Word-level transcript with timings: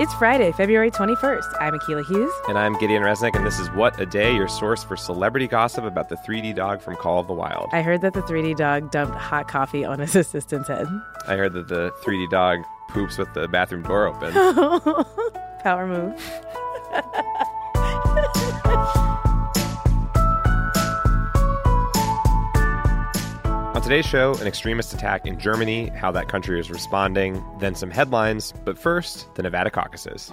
It's 0.00 0.14
Friday, 0.14 0.50
February 0.52 0.90
21st. 0.90 1.60
I'm 1.60 1.78
Akila 1.78 2.06
Hughes. 2.06 2.32
And 2.48 2.56
I'm 2.56 2.72
Gideon 2.78 3.02
Resnick, 3.02 3.36
and 3.36 3.46
this 3.46 3.58
is 3.58 3.68
What 3.72 4.00
a 4.00 4.06
Day, 4.06 4.34
your 4.34 4.48
source 4.48 4.82
for 4.82 4.96
celebrity 4.96 5.46
gossip 5.46 5.84
about 5.84 6.08
the 6.08 6.16
3D 6.16 6.54
dog 6.54 6.80
from 6.80 6.96
Call 6.96 7.20
of 7.20 7.26
the 7.26 7.34
Wild. 7.34 7.68
I 7.72 7.82
heard 7.82 8.00
that 8.00 8.14
the 8.14 8.22
3D 8.22 8.56
dog 8.56 8.90
dumped 8.90 9.14
hot 9.14 9.46
coffee 9.46 9.84
on 9.84 9.98
his 9.98 10.16
assistant's 10.16 10.68
head. 10.68 10.86
I 11.28 11.36
heard 11.36 11.52
that 11.52 11.68
the 11.68 11.92
3D 12.02 12.30
dog 12.30 12.60
poops 12.88 13.18
with 13.18 13.30
the 13.34 13.46
bathroom 13.48 13.82
door 13.82 14.06
open. 14.06 14.32
Power 15.62 15.86
move. 15.86 16.18
today's 23.90 24.06
show, 24.06 24.32
an 24.36 24.46
extremist 24.46 24.94
attack 24.94 25.26
in 25.26 25.36
Germany, 25.36 25.88
how 25.88 26.12
that 26.12 26.28
country 26.28 26.60
is 26.60 26.70
responding, 26.70 27.44
then 27.58 27.74
some 27.74 27.90
headlines, 27.90 28.54
but 28.64 28.78
first, 28.78 29.34
the 29.34 29.42
Nevada 29.42 29.68
caucuses. 29.68 30.30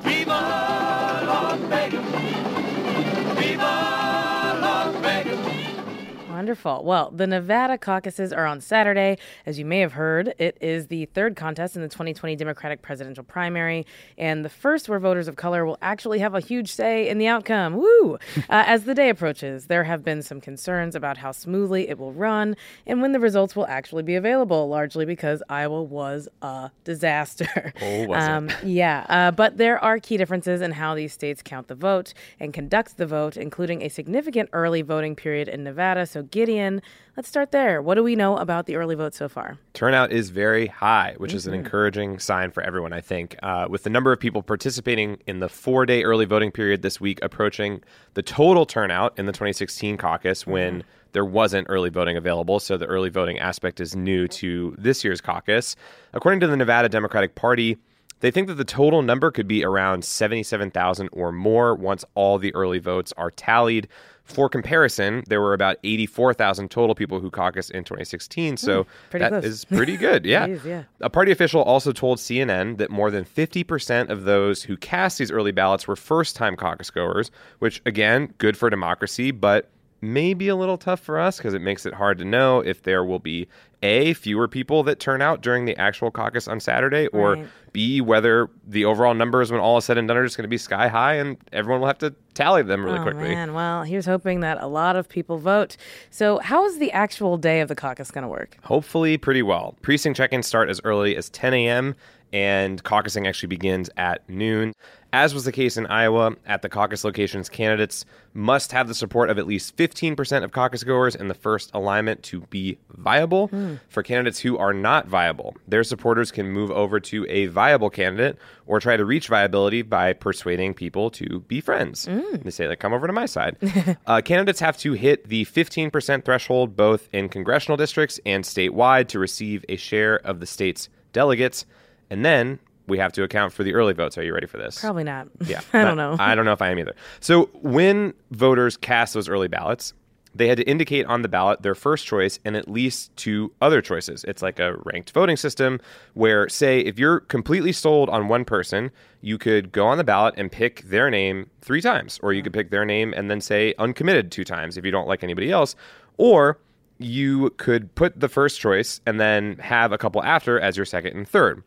Wonderful. 6.38 6.84
Well, 6.84 7.10
the 7.10 7.26
Nevada 7.26 7.80
caucuses 7.80 8.32
are 8.32 8.46
on 8.46 8.62
Saturday. 8.62 9.18
As 9.48 9.58
you 9.58 9.66
may 9.66 9.80
have 9.80 9.94
heard, 9.94 10.36
it 10.38 10.56
is 10.62 10.86
the 10.86 11.06
third 11.06 11.36
contest 11.36 11.76
in 11.76 11.82
the 11.82 11.88
2020 11.88 12.36
Democratic 12.36 12.84
presidential 12.84 13.24
primary, 13.24 13.88
and 14.20 14.46
the 14.46 14.50
first 14.50 14.88
where 14.88 15.00
voters 15.00 15.28
of 15.28 15.36
color 15.36 15.66
will 15.66 15.80
actually 15.82 16.20
have 16.20 16.36
a 16.36 16.40
huge 16.40 16.72
say 16.72 17.10
in 17.10 17.18
the 17.18 17.26
outcome. 17.26 17.74
Woo! 17.74 18.20
uh, 18.38 18.40
as 18.50 18.84
the 18.84 18.94
day 18.94 19.10
approaches, 19.10 19.66
there 19.66 19.84
have 19.86 20.04
been 20.04 20.22
some 20.22 20.40
concerns 20.40 20.94
about 20.94 21.18
how 21.18 21.32
smoothly 21.32 21.90
it 21.90 21.98
will 21.98 22.14
run 22.14 22.56
and 22.86 23.02
when 23.02 23.14
the 23.14 23.20
results 23.20 23.56
will 23.56 23.66
actually 23.66 24.04
be 24.04 24.14
available, 24.14 24.70
largely 24.70 25.06
because 25.06 25.42
Iowa 25.50 25.82
was 25.82 26.30
a 26.44 26.70
disaster. 26.84 27.74
Oh, 27.82 28.06
was 28.06 28.24
it? 28.24 28.30
Um, 28.30 28.50
yeah, 28.64 29.08
uh, 29.10 29.32
but 29.32 29.58
there 29.58 29.84
are 29.84 30.00
key 30.00 30.18
differences 30.18 30.62
in 30.62 30.72
how 30.72 30.94
these 30.94 31.14
states 31.14 31.42
count 31.44 31.68
the 31.68 31.74
vote 31.74 32.14
and 32.40 32.54
conduct 32.54 32.98
the 32.98 33.08
vote, 33.08 33.38
including 33.38 33.82
a 33.82 33.90
significant 33.90 34.50
early 34.54 34.84
voting 34.84 35.16
period 35.16 35.48
in 35.48 35.64
Nevada. 35.64 36.06
So, 36.06 36.27
Gideon, 36.31 36.81
let's 37.16 37.28
start 37.28 37.52
there. 37.52 37.81
What 37.81 37.95
do 37.95 38.03
we 38.03 38.16
know 38.16 38.38
about 38.38 38.66
the 38.66 38.75
early 38.75 38.95
vote 38.95 39.14
so 39.14 39.30
far? 39.30 39.58
Turnout 39.73 40.11
is 40.11 40.30
very 40.30 40.67
high, 40.67 41.16
which 41.17 41.34
is 41.34 41.47
an 41.47 41.53
encouraging 41.53 42.19
sign 42.19 42.52
for 42.52 42.64
everyone, 42.64 42.94
I 42.94 43.02
think. 43.02 43.36
Uh, 43.42 43.67
with 43.69 43.84
the 43.84 43.89
number 43.89 44.11
of 44.11 44.19
people 44.19 44.42
participating 44.42 45.19
in 45.28 45.39
the 45.39 45.50
four 45.50 45.86
day 45.86 46.03
early 46.03 46.25
voting 46.25 46.52
period 46.52 46.81
this 46.81 47.00
week 47.02 47.19
approaching 47.22 47.84
the 48.14 48.22
total 48.22 48.66
turnout 48.66 49.17
in 49.17 49.25
the 49.25 49.31
2016 49.31 49.97
caucus 49.97 50.45
when 50.45 50.84
there 51.14 51.25
wasn't 51.25 51.67
early 51.69 51.89
voting 51.89 52.17
available. 52.17 52.59
So 52.59 52.78
the 52.78 52.86
early 52.86 53.09
voting 53.09 53.39
aspect 53.39 53.80
is 53.80 53.95
new 53.95 54.28
to 54.30 54.75
this 54.78 55.03
year's 55.03 55.22
caucus. 55.22 55.75
According 56.14 56.41
to 56.41 56.47
the 56.47 56.58
Nevada 56.58 56.89
Democratic 56.89 57.36
Party, 57.36 57.78
they 58.19 58.31
think 58.31 58.47
that 58.47 58.56
the 58.56 58.66
total 58.66 59.02
number 59.02 59.31
could 59.31 59.47
be 59.47 59.64
around 59.64 60.03
77,000 60.03 61.09
or 61.12 61.31
more 61.31 61.75
once 61.75 62.03
all 62.16 62.38
the 62.38 62.53
early 62.56 62.80
votes 62.80 63.14
are 63.16 63.31
tallied. 63.31 63.88
For 64.28 64.50
comparison, 64.50 65.24
there 65.28 65.41
were 65.41 65.53
about 65.53 65.78
84,000 65.84 66.69
total 66.69 66.96
people 66.96 67.19
who 67.19 67.31
caucused 67.31 67.72
in 67.72 67.84
2016, 67.85 68.57
so 68.57 68.84
hmm, 68.84 68.90
pretty 69.09 69.24
that 69.24 69.29
close. 69.29 69.44
is 69.46 69.66
pretty 69.66 69.97
good. 69.97 70.25
Yeah. 70.28 70.47
Jeez, 70.47 70.66
yeah. 70.66 70.84
A 71.02 71.09
party 71.09 71.31
official 71.31 71.62
also 71.63 71.91
told 71.94 72.18
CNN 72.18 72.78
that 72.78 72.90
more 72.91 73.09
than 73.09 73.24
50% 73.24 74.09
of 74.09 74.24
those 74.25 74.63
who 74.63 74.75
cast 74.78 75.18
these 75.18 75.31
early 75.31 75.52
ballots 75.52 75.88
were 75.88 75.96
first 75.96 76.35
time 76.35 76.56
caucus 76.57 76.90
goers, 76.91 77.31
which, 77.59 77.81
again, 77.85 78.34
good 78.38 78.57
for 78.57 78.69
democracy, 78.69 79.31
but 79.31 79.69
maybe 80.02 80.47
a 80.47 80.56
little 80.56 80.78
tough 80.78 81.00
for 81.00 81.18
us 81.18 81.38
because 81.38 81.53
it 81.53 81.62
makes 81.62 81.85
it 81.85 81.94
hard 81.94 82.18
to 82.19 82.25
know 82.25 82.59
if 82.59 82.84
there 82.84 83.03
will 83.03 83.18
be 83.19 83.47
A, 83.81 84.13
fewer 84.13 84.47
people 84.47 84.84
that 84.84 85.00
turn 85.00 85.22
out 85.23 85.41
during 85.41 85.66
the 85.66 85.75
actual 85.78 86.12
caucus 86.12 86.47
on 86.47 86.59
Saturday, 86.59 87.07
or 87.07 87.34
Right. 87.34 87.47
B, 87.73 88.02
whether 88.02 88.50
the 88.68 88.85
overall 88.85 89.13
numbers, 89.13 89.52
when 89.52 89.59
all 89.62 89.78
is 89.78 89.85
said 89.85 89.97
and 89.97 90.07
done, 90.07 90.18
are 90.18 90.23
just 90.23 90.35
going 90.38 90.44
to 90.44 90.50
be 90.50 90.57
sky 90.57 90.88
high 90.88 91.16
and 91.16 91.38
everyone 91.52 91.79
will 91.81 91.88
have 91.88 91.97
to 92.00 92.13
tally 92.38 92.62
them 92.62 92.86
really 92.86 93.00
oh, 93.00 93.03
quickly. 93.03 93.24
man. 93.24 93.53
Well, 93.53 93.84
here's 93.84 94.06
hoping 94.06 94.42
that 94.42 94.62
a 94.62 94.68
lot 94.68 94.96
of 94.96 95.09
people 95.09 95.38
vote. 95.40 95.75
So, 96.12 96.40
how 96.40 96.66
is 96.66 96.78
the 96.78 96.92
actual 96.92 97.38
day 97.38 97.62
of 97.62 97.68
the 97.68 97.75
caucus 97.75 98.12
going 98.12 98.22
to 98.22 98.28
work? 98.28 98.58
Hopefully, 98.64 99.18
pretty 99.18 99.42
well. 99.42 99.75
Precinct 99.81 100.16
check 100.16 100.31
ins 100.31 100.47
start 100.47 100.70
as 100.70 100.80
early 100.84 101.16
as 101.16 101.30
10 101.30 101.53
a.m., 101.53 101.96
and 102.34 102.84
caucusing 102.84 103.28
actually 103.28 103.48
begins 103.48 103.90
at 103.98 104.28
noon. 104.30 104.74
As 105.14 105.34
was 105.34 105.46
the 105.46 105.54
case 105.54 105.78
in 105.78 105.88
Iowa, 105.88 106.36
at 106.46 106.62
the 106.62 106.70
caucus 106.70 107.06
locations, 107.06 107.48
candidates 107.48 108.04
must 108.34 108.74
have 108.74 108.90
the 108.90 108.94
support 108.94 109.30
of 109.30 109.40
at 109.40 109.48
least 109.48 109.76
15% 109.78 110.44
of 110.44 110.52
caucus 110.52 110.84
goers 110.84 111.16
in 111.16 111.30
the 111.30 111.34
first 111.34 111.72
alignment 111.74 112.24
to 112.24 112.42
be 112.42 112.78
viable. 112.92 113.50
For 113.88 114.04
candidates 114.04 114.40
who 114.40 114.58
are 114.58 114.74
not 114.74 115.08
viable, 115.08 115.56
their 115.68 115.84
supporters 115.86 116.30
can 116.30 116.52
move 116.52 116.72
over 116.72 117.00
to 117.00 117.26
a 117.30 117.46
viable 117.48 117.90
candidate 117.90 118.38
or 118.66 118.82
try 118.82 118.98
to 118.98 119.06
reach 119.06 119.30
viability 119.30 119.82
by 119.82 120.12
persuading 120.12 120.74
people 120.74 121.09
to 121.12 121.40
be 121.48 121.62
friends. 121.62 122.06
They 122.44 122.52
say, 122.52 122.68
like, 122.68 122.80
come 122.80 122.94
over 122.94 123.08
to 123.08 123.14
my 123.14 123.26
side. 123.28 123.56
uh, 124.06 124.22
candidates 124.22 124.59
have 124.59 124.78
to 124.80 124.92
hit 124.92 125.30
the 125.30 125.46
15% 125.46 126.26
threshold 126.26 126.76
both 126.76 127.08
in 127.14 127.30
congressional 127.30 127.78
districts 127.78 128.20
and 128.26 128.44
statewide 128.44 129.08
to 129.08 129.20
receive 129.20 129.64
a 129.70 129.78
share 129.78 130.18
of 130.18 130.42
the 130.42 130.46
state's 130.46 130.90
delegates. 131.14 131.66
And 132.09 132.23
then 132.25 132.59
we 132.88 132.97
have 132.97 133.12
to 133.13 133.23
account 133.23 133.53
for 133.53 133.63
the 133.63 133.73
early 133.73 133.94
votes. 133.94 134.18
Are 134.18 134.23
you 134.23 134.34
ready 134.34 134.47
for 134.47 134.57
this? 134.57 134.79
Probably 134.79 135.03
not. 135.03 135.28
Yeah. 135.45 135.62
I 135.73 135.84
don't 135.84 135.97
know. 135.97 136.16
I 136.19 136.35
don't 136.35 136.45
know 136.45 136.53
if 136.53 136.62
I 136.62 136.69
am 136.69 136.79
either. 136.79 136.95
So 137.19 137.45
when 137.62 138.13
voters 138.31 138.78
cast 138.78 139.13
those 139.13 139.28
early 139.28 139.47
ballots, 139.47 139.94
they 140.34 140.47
had 140.47 140.57
to 140.57 140.63
indicate 140.63 141.06
on 141.07 141.22
the 141.22 141.28
ballot 141.28 141.63
their 141.63 141.75
first 141.75 142.06
choice 142.06 142.40
and 142.46 142.56
at 142.56 142.69
least 142.69 143.16
two 143.16 143.51
other 143.59 143.81
choices. 143.81 144.23
It's 144.25 144.41
like 144.41 144.59
a 144.59 144.75
ranked 144.85 145.12
voting 145.12 145.35
system 145.35 145.79
where, 146.13 146.47
say, 146.47 146.79
if 146.79 147.00
you're 147.00 147.22
completely 147.22 147.72
sold 147.72 148.09
on 148.09 148.28
one 148.28 148.46
person, 148.46 148.91
you 149.22 149.38
could 149.38 149.72
go 149.72 149.88
on 149.88 149.97
the 149.97 150.03
ballot 150.03 150.35
and 150.38 150.51
pick 150.51 150.81
their 150.84 151.09
name 151.09 151.50
three 151.62 151.81
times, 151.81 152.19
or 152.22 152.34
you 152.34 152.44
could 152.44 152.53
pick 152.53 152.69
their 152.69 152.85
name 152.85 153.13
and 153.17 153.31
then 153.31 153.41
say 153.41 153.73
uncommitted 153.79 154.31
two 154.31 154.44
times 154.44 154.78
if 154.78 154.85
you 154.85 154.91
don't 154.91 155.07
like 155.07 155.23
anybody 155.23 155.51
else, 155.51 155.75
or 156.17 156.59
you 157.00 157.52
could 157.58 157.94
put 157.96 158.19
the 158.19 158.30
first 158.30 158.59
choice 158.59 159.02
and 159.06 159.19
then 159.19 159.58
have 159.58 159.91
a 159.91 159.97
couple 159.97 160.24
after 160.24 160.59
as 160.59 160.78
your 160.78 160.85
second 160.85 161.16
and 161.16 161.28
third. 161.28 161.63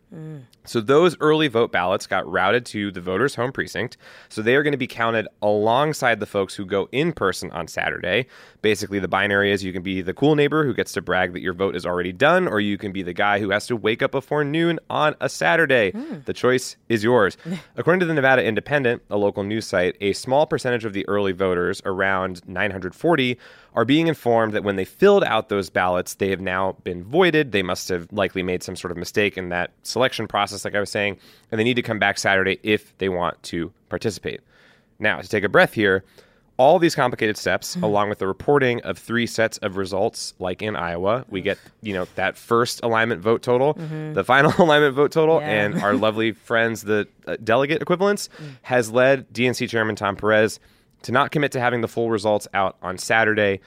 So 0.65 0.81
those 0.81 1.17
early 1.21 1.49
vote 1.49 1.73
ballots 1.73 2.07
got 2.07 2.31
routed 2.31 2.67
to 2.67 2.91
the 2.91 3.01
voters' 3.01 3.35
home 3.35 3.53
precinct. 3.53 3.97
So 4.29 4.43
they 4.43 4.55
are 4.57 4.63
going 4.63 4.73
to 4.73 4.79
be 4.79 4.87
counted 4.87 5.27
alongside 5.41 6.21
the 6.21 6.27
folks 6.27 6.55
who 6.55 6.67
go 6.67 6.89
in 6.93 7.13
person 7.13 7.51
on 7.53 7.67
Saturday. 7.67 8.27
Basically, 8.61 8.99
the 8.99 9.09
binary 9.09 9.53
is 9.53 9.65
you 9.65 9.73
can 9.73 9.83
be 9.83 10.03
the 10.03 10.13
cool 10.13 10.35
neighbor 10.35 10.65
who 10.65 10.75
gets 10.75 10.93
to 10.93 11.03
brag 11.03 11.33
that 11.33 11.41
your 11.41 11.55
vote 11.55 11.75
is 11.75 11.87
already 11.87 12.13
done, 12.13 12.47
or 12.47 12.61
you 12.61 12.77
can 12.77 12.93
be 12.93 13.03
the 13.03 13.13
guy 13.13 13.39
who 13.39 13.51
has 13.51 13.67
to 13.69 13.77
wake 13.77 14.03
up 14.03 14.11
before 14.11 14.45
noon 14.45 14.79
on 14.91 15.15
a 15.21 15.29
Saturday. 15.29 15.93
Hmm. 15.93 16.19
The 16.27 16.35
choice 16.35 16.77
is 16.89 17.03
yours. 17.03 17.37
According 17.77 18.01
to 18.01 18.07
the 18.07 18.15
Nevada 18.15 18.45
Independent, 18.45 19.03
a 19.11 19.17
local 19.17 19.43
news 19.43 19.67
site, 19.67 19.97
a 20.01 20.13
small 20.13 20.47
percentage 20.47 20.85
of 20.85 20.93
the 20.93 21.09
early 21.09 21.33
voters, 21.33 21.81
around 21.85 22.43
940, 22.47 23.39
are 23.75 23.85
being 23.85 24.09
informed 24.09 24.53
that 24.53 24.65
when 24.65 24.77
they 24.77 24.85
filled 25.21 25.33
out 25.33 25.49
those 25.49 25.71
ballots, 25.71 26.15
they 26.15 26.31
have 26.31 26.41
now 26.41 26.77
been 26.85 27.05
voided. 27.05 27.53
They 27.53 27.63
must 27.63 27.89
have 27.89 28.09
likely 28.13 28.43
made 28.43 28.63
some 28.63 28.77
sort 28.77 28.91
of 28.91 28.97
mistake 28.97 29.37
in 29.37 29.51
that 29.51 29.71
selection 29.83 30.27
process, 30.27 30.65
like 30.65 30.75
I 30.75 30.81
was 30.81 30.91
saying, 30.91 31.19
and 31.51 31.59
they 31.59 31.65
need 31.65 31.75
to 31.75 31.83
come 31.83 31.99
back 31.99 32.19
Saturday 32.19 32.59
if 32.63 32.97
they 32.99 33.09
want 33.09 33.43
to 33.45 33.73
participate. 33.89 34.41
Now, 34.99 35.21
to 35.21 35.29
take 35.29 35.45
a 35.45 35.49
breath 35.49 35.75
here, 35.75 36.05
all 36.57 36.79
these 36.79 36.95
complicated 36.95 37.37
steps, 37.39 37.75
mm-hmm. 37.75 37.85
along 37.85 38.11
with 38.11 38.19
the 38.19 38.27
reporting 38.27 38.83
of 38.83 38.99
three 38.99 39.27
sets 39.27 39.57
of 39.59 39.77
results, 39.77 40.35
like 40.39 40.63
in 40.63 40.77
Iowa, 40.77 41.25
we 41.29 41.41
get 41.41 41.59
you 41.83 41.95
know 41.95 42.07
that 42.17 42.37
first 42.37 42.81
alignment 42.83 43.23
vote 43.23 43.43
total, 43.43 43.75
mm-hmm. 43.75 44.13
the 44.13 44.25
final 44.25 44.53
alignment 44.59 44.95
vote 44.95 45.13
total, 45.13 45.41
Yeah. 45.41 45.49
and 45.49 45.83
our 45.83 45.95
lovely 45.95 46.33
friends, 46.49 46.83
the 46.83 47.09
uh, 47.27 47.37
delegate 47.43 47.81
equivalents, 47.81 48.29
mm. 48.29 48.57
has 48.63 48.91
led 48.91 49.33
DNC 49.33 49.69
Chairman 49.69 49.97
Tom 49.97 50.17
Perez 50.17 50.61
to 51.03 51.13
not 51.13 51.31
commit 51.31 51.53
to 51.53 51.61
having 51.61 51.81
the 51.81 51.89
full 51.89 52.11
results 52.11 52.47
out 52.53 52.77
on 52.83 52.99
Saturday. 52.99 53.61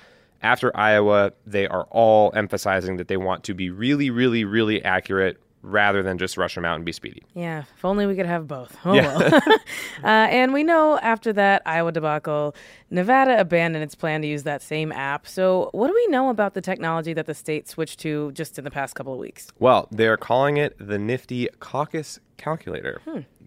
After 0.43 0.75
Iowa, 0.75 1.31
they 1.45 1.67
are 1.67 1.87
all 1.89 2.31
emphasizing 2.35 2.97
that 2.97 3.07
they 3.07 3.17
want 3.17 3.45
to 3.45 3.53
be 3.53 3.69
really, 3.69 4.09
really, 4.09 4.43
really 4.43 4.83
accurate 4.83 5.37
rather 5.63 6.03
than 6.03 6.17
just 6.17 6.37
rush 6.37 6.55
them 6.55 6.65
out 6.65 6.75
and 6.75 6.85
be 6.85 6.91
speedy. 6.91 7.23
Yeah, 7.33 7.63
if 7.75 7.85
only 7.85 8.05
we 8.05 8.15
could 8.15 8.25
have 8.25 8.47
both. 8.47 8.77
Oh 8.85 8.93
well. 8.93 9.33
uh, 10.03 10.07
and 10.07 10.53
we 10.53 10.63
know 10.63 10.99
after 10.99 11.33
that 11.33 11.61
Iowa 11.65 11.91
debacle, 11.91 12.53
Nevada 12.91 13.39
abandoned 13.39 13.83
its 13.83 13.95
plan 13.95 14.21
to 14.21 14.27
use 14.27 14.43
that 14.43 14.61
same 14.61 14.91
app. 14.91 15.27
So, 15.27 15.69
what 15.71 15.87
do 15.87 15.93
we 15.93 16.07
know 16.07 16.29
about 16.29 16.53
the 16.53 16.61
technology 16.61 17.13
that 17.13 17.25
the 17.25 17.33
state 17.33 17.67
switched 17.67 17.99
to 18.01 18.31
just 18.33 18.57
in 18.57 18.63
the 18.65 18.71
past 18.71 18.93
couple 18.95 19.13
of 19.13 19.19
weeks? 19.19 19.47
Well, 19.57 19.87
they're 19.89 20.17
calling 20.17 20.57
it 20.57 20.75
the 20.77 20.99
Nifty 20.99 21.47
Caucus 21.59 22.19
Calculator. 22.37 23.01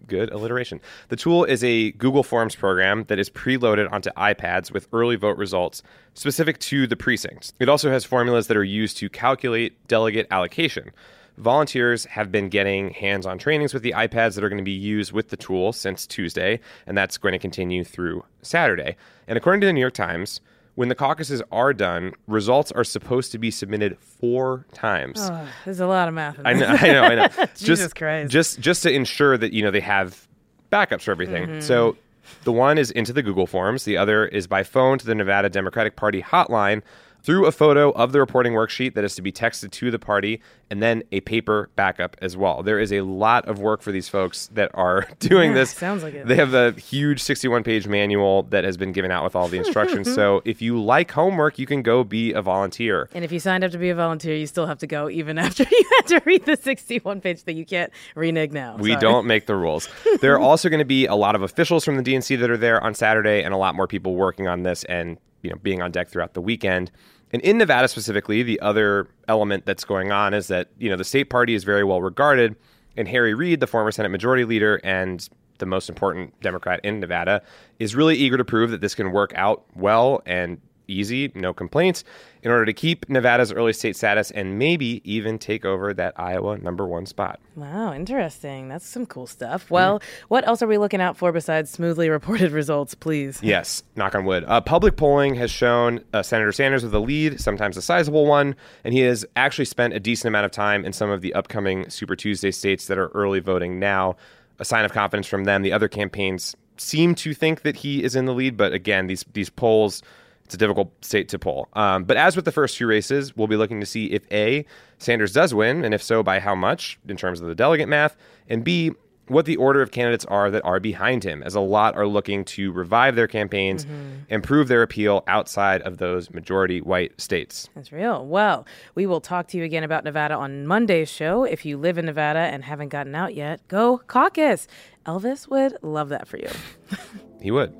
Good 0.07 0.31
alliteration. 0.31 0.79
The 1.09 1.17
tool 1.17 1.43
is 1.43 1.63
a 1.63 1.91
Google 1.91 2.23
Forms 2.23 2.55
program 2.55 3.03
that 3.09 3.19
is 3.19 3.29
preloaded 3.29 3.91
onto 3.91 4.09
iPads 4.11 4.71
with 4.71 4.87
early 4.93 5.17
vote 5.17 5.37
results 5.37 5.83
specific 6.13 6.59
to 6.59 6.87
the 6.87 6.95
precincts. 6.95 7.53
It 7.59 7.67
also 7.67 7.91
has 7.91 8.05
formulas 8.05 8.47
that 8.47 8.55
are 8.55 8.63
used 8.63 8.97
to 8.97 9.09
calculate 9.09 9.85
delegate 9.87 10.27
allocation. 10.31 10.91
Volunteers 11.37 12.05
have 12.05 12.31
been 12.31 12.49
getting 12.49 12.91
hands 12.91 13.25
on 13.25 13.37
trainings 13.37 13.73
with 13.73 13.83
the 13.83 13.91
iPads 13.91 14.35
that 14.35 14.43
are 14.43 14.49
going 14.49 14.57
to 14.57 14.63
be 14.63 14.71
used 14.71 15.11
with 15.11 15.29
the 15.29 15.37
tool 15.37 15.71
since 15.71 16.07
Tuesday, 16.07 16.59
and 16.85 16.97
that's 16.97 17.17
going 17.17 17.33
to 17.33 17.39
continue 17.39 17.83
through 17.83 18.23
Saturday. 18.41 18.95
And 19.27 19.37
according 19.37 19.61
to 19.61 19.67
the 19.67 19.73
New 19.73 19.81
York 19.81 19.93
Times, 19.93 20.41
when 20.77 20.89
the 20.89 20.95
caucuses 20.95 21.41
are 21.51 21.73
done, 21.73 22.13
results 22.27 22.71
are 22.71 22.83
supposed 22.83 23.31
to 23.31 23.39
be 23.39 23.49
submitted 23.49 23.97
four 23.97 24.65
times. 24.73 25.19
Oh, 25.19 25.47
there's 25.65 25.79
a 25.79 25.87
lot 25.87 26.07
of 26.07 26.13
math. 26.13 26.37
In 26.37 26.45
I 26.45 26.53
know, 26.53 26.67
I 26.67 26.91
know, 26.91 27.03
I 27.03 27.15
know. 27.15 27.27
Jesus 27.55 27.79
just, 27.79 27.95
Christ. 27.95 28.31
Just 28.31 28.59
just 28.59 28.83
to 28.83 28.91
ensure 28.91 29.39
that 29.39 29.53
you 29.53 29.63
know 29.63 29.71
they 29.71 29.79
have 29.79 30.27
backups 30.71 31.01
for 31.01 31.11
everything. 31.11 31.47
Mm-hmm. 31.47 31.59
So 31.61 31.97
the 32.43 32.51
one 32.51 32.77
is 32.77 32.91
into 32.91 33.11
the 33.11 33.23
Google 33.23 33.47
Forms. 33.47 33.85
The 33.85 33.97
other 33.97 34.27
is 34.27 34.45
by 34.45 34.61
phone 34.61 34.99
to 34.99 35.05
the 35.05 35.15
Nevada 35.15 35.49
Democratic 35.49 35.95
Party 35.95 36.21
hotline 36.21 36.83
through 37.27 37.45
a 37.45 37.51
photo 37.51 37.91
of 37.91 38.13
the 38.13 38.19
reporting 38.21 38.53
worksheet 38.53 38.93
that 38.93 39.03
is 39.03 39.13
to 39.15 39.21
be 39.21 39.33
texted 39.33 39.69
to 39.69 39.91
the 39.91 39.99
party, 39.99 40.41
and 40.69 40.81
then 40.81 41.03
a 41.11 41.19
paper 41.19 41.69
backup 41.75 42.15
as 42.21 42.37
well. 42.37 42.63
There 42.63 42.79
is 42.79 42.93
a 42.93 43.01
lot 43.01 43.45
of 43.49 43.59
work 43.59 43.81
for 43.81 43.91
these 43.91 44.07
folks 44.07 44.47
that 44.53 44.71
are 44.73 45.05
doing 45.19 45.49
Yeah, 45.51 45.57
this. 45.57 45.71
sounds 45.71 46.03
like 46.03 46.13
it. 46.13 46.25
They 46.25 46.37
have 46.37 46.53
a 46.53 46.71
huge 46.71 47.21
61 47.21 47.63
page 47.63 47.85
manual 47.85 48.43
that 48.43 48.63
has 48.63 48.77
been 48.77 48.93
given 48.93 49.11
out 49.11 49.25
with 49.25 49.35
all 49.35 49.49
the 49.49 49.57
instructions. 49.57 50.13
so 50.15 50.41
if 50.45 50.61
you 50.61 50.81
like 50.81 51.11
homework, 51.11 51.59
you 51.59 51.65
can 51.65 51.81
go 51.81 52.05
be 52.05 52.31
a 52.31 52.41
volunteer. 52.41 53.09
And 53.13 53.25
if 53.25 53.31
you 53.33 53.39
signed 53.41 53.65
up 53.65 53.71
to 53.71 53.77
be 53.77 53.89
a 53.89 53.95
volunteer, 53.95 54.33
you 54.37 54.47
still 54.47 54.65
have 54.65 54.77
to 54.79 54.87
go 54.87 55.09
even 55.09 55.37
after 55.45 55.63
you 55.69 55.85
had 55.97 56.07
to 56.07 56.21
read 56.25 56.45
the 56.45 56.55
61 56.55 57.19
page 57.19 57.43
that 57.43 57.55
you 57.55 57.65
can't 57.65 57.91
renege 58.15 58.51
now. 58.53 58.77
We 58.77 58.91
Sorry. 58.91 59.01
don't 59.01 59.27
make 59.27 59.47
the 59.47 59.55
rules. 59.57 59.89
there 60.21 60.33
are 60.33 60.39
also 60.39 60.69
going 60.69 60.79
to 60.79 60.85
be 60.85 61.05
a 61.07 61.15
lot 61.15 61.35
of 61.35 61.41
officials 61.41 61.83
from 61.83 61.97
the 62.01 62.03
DNC 62.03 62.39
that 62.39 62.49
are 62.49 62.55
there 62.55 62.81
on 62.81 62.93
Saturday, 62.93 63.43
and 63.43 63.53
a 63.53 63.57
lot 63.57 63.75
more 63.75 63.85
people 63.85 64.15
working 64.15 64.47
on 64.47 64.63
this 64.63 64.85
and 64.85 65.17
you 65.41 65.49
know 65.51 65.57
being 65.57 65.81
on 65.81 65.91
deck 65.91 66.07
throughout 66.09 66.33
the 66.33 66.41
weekend. 66.41 66.89
And 67.31 67.41
in 67.41 67.57
Nevada 67.57 67.87
specifically, 67.87 68.43
the 68.43 68.59
other 68.61 69.07
element 69.27 69.65
that's 69.65 69.83
going 69.83 70.11
on 70.11 70.33
is 70.33 70.47
that 70.47 70.69
you 70.77 70.89
know 70.89 70.95
the 70.95 71.03
state 71.03 71.25
party 71.25 71.53
is 71.53 71.63
very 71.63 71.83
well 71.83 72.01
regarded, 72.01 72.55
and 72.95 73.07
Harry 73.07 73.33
Reid, 73.33 73.59
the 73.59 73.67
former 73.67 73.91
Senate 73.91 74.09
Majority 74.09 74.45
Leader 74.45 74.79
and 74.83 75.27
the 75.59 75.65
most 75.65 75.89
important 75.89 76.39
Democrat 76.41 76.79
in 76.83 76.99
Nevada, 76.99 77.41
is 77.79 77.95
really 77.95 78.15
eager 78.15 78.37
to 78.37 78.45
prove 78.45 78.71
that 78.71 78.81
this 78.81 78.95
can 78.95 79.11
work 79.11 79.33
out 79.35 79.65
well 79.75 80.21
and 80.25 80.61
easy, 80.87 81.31
no 81.35 81.53
complaints, 81.53 82.03
in 82.41 82.51
order 82.51 82.65
to 82.65 82.73
keep 82.73 83.09
Nevada's 83.09 83.51
early 83.51 83.73
state 83.73 83.95
status 83.95 84.31
and 84.31 84.57
maybe 84.57 85.01
even 85.03 85.37
take 85.37 85.65
over 85.65 85.93
that 85.93 86.13
Iowa 86.17 86.57
number 86.57 86.87
one 86.87 87.05
spot. 87.05 87.39
Wow, 87.55 87.93
interesting. 87.93 88.69
That's 88.69 88.85
some 88.85 89.05
cool 89.05 89.27
stuff. 89.27 89.69
Well, 89.69 90.01
what 90.27 90.47
else 90.47 90.61
are 90.61 90.67
we 90.67 90.77
looking 90.77 91.01
out 91.01 91.17
for 91.17 91.31
besides 91.31 91.69
smoothly 91.69 92.09
reported 92.09 92.51
results, 92.53 92.95
please? 92.95 93.39
Yes, 93.41 93.83
knock 93.95 94.15
on 94.15 94.25
wood. 94.25 94.45
Uh, 94.47 94.61
public 94.61 94.95
polling 94.95 95.35
has 95.35 95.51
shown 95.51 96.01
uh, 96.13 96.23
Senator 96.23 96.51
Sanders 96.51 96.83
with 96.83 96.93
a 96.93 96.99
lead, 96.99 97.39
sometimes 97.39 97.77
a 97.77 97.81
sizable 97.81 98.25
one, 98.25 98.55
and 98.83 98.93
he 98.93 99.01
has 99.01 99.25
actually 99.35 99.65
spent 99.65 99.93
a 99.93 99.99
decent 99.99 100.27
amount 100.29 100.45
of 100.45 100.51
time 100.51 100.85
in 100.85 100.93
some 100.93 101.09
of 101.09 101.21
the 101.21 101.33
upcoming 101.33 101.89
Super 101.89 102.15
Tuesday 102.15 102.51
states 102.51 102.87
that 102.87 102.97
are 102.97 103.09
early 103.09 103.39
voting 103.39 103.79
now. 103.79 104.15
A 104.59 104.65
sign 104.65 104.85
of 104.85 104.91
confidence 104.91 105.27
from 105.27 105.43
them. 105.43 105.61
The 105.61 105.71
other 105.71 105.87
campaigns 105.87 106.55
seem 106.77 107.13
to 107.15 107.33
think 107.33 107.61
that 107.61 107.75
he 107.75 108.03
is 108.03 108.15
in 108.15 108.25
the 108.25 108.33
lead, 108.33 108.57
but 108.57 108.73
again, 108.73 109.07
these 109.07 109.25
these 109.33 109.49
polls. 109.49 110.01
It's 110.47 110.55
a 110.55 110.57
difficult 110.57 110.93
state 111.03 111.27
to 111.29 111.37
pull. 111.39 111.67
Um, 111.73 112.05
but 112.05 112.15
as 112.15 112.37
with 112.37 112.45
the 112.45 112.53
first 112.53 112.77
few 112.77 112.87
races, 112.87 113.35
we'll 113.35 113.47
be 113.47 113.57
looking 113.57 113.81
to 113.81 113.85
see 113.85 114.05
if 114.07 114.23
A, 114.31 114.65
Sanders 114.97 115.33
does 115.33 115.53
win, 115.53 115.83
and 115.83 115.93
if 115.93 116.01
so, 116.01 116.23
by 116.23 116.39
how 116.39 116.55
much 116.55 116.97
in 117.05 117.17
terms 117.17 117.41
of 117.41 117.47
the 117.47 117.53
delegate 117.55 117.89
math, 117.89 118.15
and 118.47 118.63
B, 118.63 118.91
what 119.27 119.45
the 119.45 119.57
order 119.57 119.81
of 119.81 119.91
candidates 119.91 120.23
are 120.23 120.49
that 120.49 120.63
are 120.63 120.79
behind 120.79 121.25
him, 121.25 121.43
as 121.43 121.53
a 121.53 121.59
lot 121.59 121.97
are 121.97 122.07
looking 122.07 122.45
to 122.45 122.71
revive 122.71 123.17
their 123.17 123.27
campaigns 123.27 123.85
and 124.29 124.41
prove 124.41 124.69
their 124.69 124.83
appeal 124.83 125.25
outside 125.27 125.81
of 125.81 125.97
those 125.97 126.31
majority 126.31 126.79
white 126.79 127.19
states. 127.19 127.67
That's 127.75 127.91
real. 127.91 128.25
Well, 128.25 128.65
we 128.95 129.05
will 129.05 129.19
talk 129.19 129.49
to 129.49 129.57
you 129.57 129.65
again 129.65 129.83
about 129.83 130.05
Nevada 130.05 130.35
on 130.35 130.65
Monday's 130.65 131.09
show. 131.09 131.43
If 131.43 131.65
you 131.65 131.75
live 131.77 131.97
in 131.97 132.05
Nevada 132.05 132.39
and 132.39 132.63
haven't 132.63 132.87
gotten 132.87 133.15
out 133.15 133.35
yet, 133.35 133.67
go 133.67 133.97
caucus. 134.07 134.65
Elvis 135.05 135.49
would 135.49 135.77
love 135.81 136.07
that 136.07 136.25
for 136.25 136.37
you. 136.37 136.49
He 137.41 137.51
would. 137.51 137.75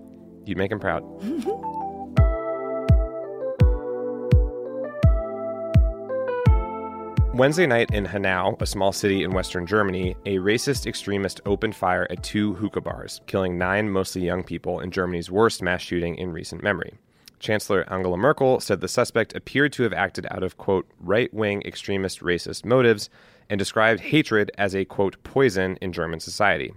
You'd 0.46 0.58
make 0.60 0.72
him 0.72 0.80
proud. 0.80 1.02
Wednesday 7.38 7.68
night 7.68 7.92
in 7.94 8.04
Hanau, 8.04 8.58
a 8.60 8.66
small 8.66 8.92
city 8.92 9.24
in 9.24 9.30
western 9.30 9.68
Germany, 9.68 10.16
a 10.26 10.38
racist 10.38 10.88
extremist 10.88 11.40
opened 11.46 11.76
fire 11.76 12.08
at 12.10 12.24
two 12.24 12.56
hookah 12.56 12.82
bars, 12.82 13.22
killing 13.28 13.60
nine 13.60 13.92
mostly 13.92 14.24
young 14.24 14.44
people 14.44 14.80
in 14.80 14.90
Germany's 14.90 15.30
worst 15.30 15.62
mass 15.62 15.84
shooting 15.84 16.16
in 16.16 16.32
recent 16.32 16.64
memory. 16.64 16.96
Chancellor 17.40 17.86
Angela 17.94 18.18
Merkel 18.18 18.60
said 18.60 18.82
the 18.82 18.88
suspect 18.88 19.36
appeared 19.36 19.72
to 19.74 19.84
have 19.84 19.94
acted 19.94 20.26
out 20.32 20.42
of, 20.42 20.58
quote, 20.58 20.88
right 21.00 21.32
wing 21.32 21.62
extremist 21.64 22.22
racist 22.22 22.66
motives 22.66 23.08
and 23.52 23.60
described 23.60 24.00
hatred 24.00 24.50
as 24.58 24.74
a, 24.74 24.86
quote, 24.86 25.22
poison 25.22 25.78
in 25.80 25.94
German 25.94 26.20
society. 26.20 26.74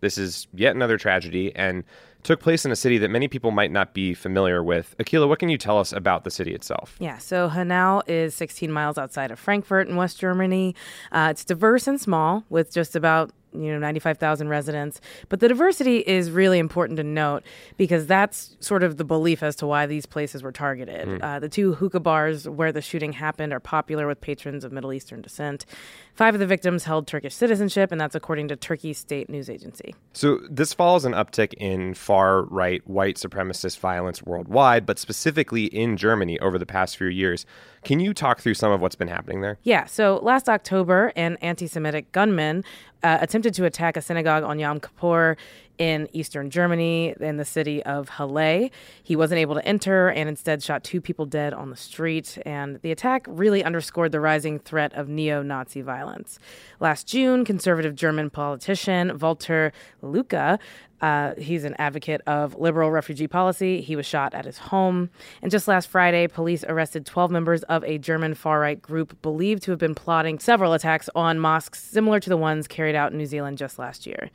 This 0.00 0.18
is 0.18 0.48
yet 0.52 0.74
another 0.74 0.98
tragedy 0.98 1.54
and 1.54 1.84
took 2.22 2.40
place 2.40 2.64
in 2.64 2.72
a 2.72 2.76
city 2.76 2.98
that 2.98 3.10
many 3.10 3.28
people 3.28 3.50
might 3.50 3.70
not 3.70 3.94
be 3.94 4.14
familiar 4.14 4.62
with. 4.62 4.94
Akila, 4.98 5.28
what 5.28 5.38
can 5.38 5.48
you 5.48 5.58
tell 5.58 5.78
us 5.78 5.92
about 5.92 6.24
the 6.24 6.30
city 6.30 6.54
itself? 6.54 6.96
Yeah, 6.98 7.18
so 7.18 7.48
Hanau 7.48 8.02
is 8.06 8.34
16 8.34 8.70
miles 8.70 8.98
outside 8.98 9.30
of 9.30 9.38
Frankfurt 9.38 9.88
in 9.88 9.96
West 9.96 10.18
Germany. 10.18 10.74
Uh, 11.12 11.28
it's 11.30 11.44
diverse 11.44 11.86
and 11.86 12.00
small, 12.00 12.44
with 12.48 12.72
just 12.72 12.94
about 12.96 13.30
you 13.52 13.72
know 13.72 13.78
95,000 13.78 14.48
residents. 14.48 15.00
But 15.28 15.40
the 15.40 15.48
diversity 15.48 15.98
is 15.98 16.30
really 16.30 16.58
important 16.58 16.96
to 16.98 17.04
note 17.04 17.42
because 17.76 18.06
that's 18.06 18.56
sort 18.60 18.82
of 18.82 18.96
the 18.96 19.04
belief 19.04 19.42
as 19.42 19.56
to 19.56 19.66
why 19.66 19.86
these 19.86 20.06
places 20.06 20.42
were 20.42 20.52
targeted. 20.52 21.20
Uh, 21.20 21.38
the 21.38 21.48
two 21.48 21.74
hookah 21.74 22.00
bars 22.00 22.48
where 22.48 22.72
the 22.72 22.82
shooting 22.82 23.12
happened 23.12 23.52
are 23.52 23.60
popular 23.60 24.06
with 24.06 24.20
patrons 24.20 24.64
of 24.64 24.72
Middle 24.72 24.92
Eastern 24.92 25.22
descent. 25.22 25.66
Five 26.14 26.34
of 26.34 26.40
the 26.40 26.46
victims 26.46 26.84
held 26.84 27.06
Turkish 27.06 27.34
citizenship, 27.34 27.92
and 27.92 28.00
that's 28.00 28.14
according 28.14 28.48
to 28.48 28.56
Turkey's 28.56 28.98
state 28.98 29.30
news 29.30 29.48
agency. 29.48 29.94
So, 30.12 30.40
this 30.50 30.74
follows 30.74 31.04
an 31.04 31.12
uptick 31.12 31.54
in 31.54 31.94
far 31.94 32.42
right 32.42 32.86
white 32.88 33.16
supremacist 33.16 33.78
violence 33.78 34.22
worldwide, 34.22 34.84
but 34.86 34.98
specifically 34.98 35.64
in 35.64 35.96
Germany 35.96 36.38
over 36.40 36.58
the 36.58 36.66
past 36.66 36.96
few 36.96 37.06
years. 37.06 37.46
Can 37.82 37.98
you 37.98 38.12
talk 38.12 38.40
through 38.40 38.54
some 38.54 38.72
of 38.72 38.80
what's 38.80 38.96
been 38.96 39.08
happening 39.08 39.40
there? 39.40 39.58
Yeah, 39.62 39.86
so 39.86 40.20
last 40.22 40.48
October, 40.48 41.12
an 41.16 41.38
anti 41.40 41.66
Semitic 41.66 42.12
gunman 42.12 42.64
uh, 43.02 43.18
attempted 43.20 43.54
to 43.54 43.64
attack 43.64 43.96
a 43.96 44.02
synagogue 44.02 44.42
on 44.42 44.58
Yom 44.58 44.80
Kippur 44.80 45.36
in 45.80 46.08
eastern 46.12 46.50
Germany 46.50 47.14
in 47.20 47.38
the 47.38 47.44
city 47.44 47.82
of 47.84 48.10
Halle. 48.10 48.70
He 49.02 49.16
wasn't 49.16 49.38
able 49.38 49.54
to 49.54 49.64
enter 49.66 50.10
and 50.10 50.28
instead 50.28 50.62
shot 50.62 50.84
two 50.84 51.00
people 51.00 51.24
dead 51.24 51.54
on 51.54 51.70
the 51.70 51.76
street. 51.76 52.36
And 52.44 52.78
the 52.82 52.92
attack 52.92 53.24
really 53.26 53.64
underscored 53.64 54.12
the 54.12 54.20
rising 54.20 54.58
threat 54.58 54.92
of 54.92 55.08
neo 55.08 55.42
Nazi 55.42 55.80
violence. 55.80 56.38
Last 56.80 57.08
June, 57.08 57.46
conservative 57.46 57.94
German 57.94 58.28
politician 58.28 59.18
Walter 59.18 59.72
Lübcke 60.02 60.58
uh, 61.00 61.34
he's 61.36 61.64
an 61.64 61.74
advocate 61.78 62.20
of 62.26 62.54
liberal 62.56 62.90
refugee 62.90 63.26
policy. 63.26 63.80
He 63.80 63.96
was 63.96 64.06
shot 64.06 64.34
at 64.34 64.44
his 64.44 64.58
home. 64.58 65.10
And 65.42 65.50
just 65.50 65.68
last 65.68 65.88
Friday, 65.88 66.26
police 66.26 66.64
arrested 66.64 67.06
12 67.06 67.30
members 67.30 67.62
of 67.64 67.84
a 67.84 67.98
German 67.98 68.34
far 68.34 68.60
right 68.60 68.80
group 68.80 69.20
believed 69.22 69.62
to 69.64 69.70
have 69.70 69.80
been 69.80 69.94
plotting 69.94 70.38
several 70.38 70.72
attacks 70.72 71.08
on 71.14 71.38
mosques 71.38 71.82
similar 71.82 72.20
to 72.20 72.28
the 72.28 72.36
ones 72.36 72.68
carried 72.68 72.94
out 72.94 73.12
in 73.12 73.18
New 73.18 73.26
Zealand 73.26 73.58
just 73.58 73.78
last 73.78 74.06
year. 74.06 74.30